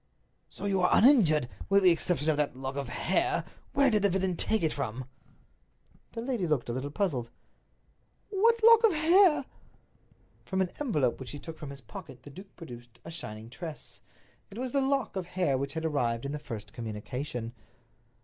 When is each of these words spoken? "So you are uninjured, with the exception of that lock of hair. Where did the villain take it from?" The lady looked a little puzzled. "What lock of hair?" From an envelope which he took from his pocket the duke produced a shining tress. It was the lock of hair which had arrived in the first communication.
"So 0.49 0.65
you 0.65 0.81
are 0.81 0.89
uninjured, 0.97 1.47
with 1.69 1.83
the 1.83 1.91
exception 1.91 2.31
of 2.31 2.37
that 2.37 2.55
lock 2.55 2.75
of 2.75 2.89
hair. 2.89 3.45
Where 3.73 3.91
did 3.91 4.01
the 4.01 4.09
villain 4.09 4.35
take 4.35 4.63
it 4.63 4.73
from?" 4.73 5.05
The 6.13 6.23
lady 6.23 6.47
looked 6.47 6.69
a 6.69 6.73
little 6.73 6.89
puzzled. 6.89 7.29
"What 8.31 8.63
lock 8.63 8.83
of 8.83 8.93
hair?" 8.93 9.45
From 10.43 10.59
an 10.59 10.71
envelope 10.79 11.19
which 11.19 11.29
he 11.29 11.37
took 11.39 11.59
from 11.59 11.69
his 11.69 11.81
pocket 11.81 12.23
the 12.23 12.31
duke 12.31 12.55
produced 12.55 12.99
a 13.05 13.11
shining 13.11 13.47
tress. 13.47 14.01
It 14.49 14.57
was 14.57 14.71
the 14.71 14.81
lock 14.81 15.15
of 15.15 15.27
hair 15.27 15.55
which 15.55 15.75
had 15.75 15.85
arrived 15.85 16.25
in 16.25 16.31
the 16.31 16.39
first 16.39 16.73
communication. 16.73 17.53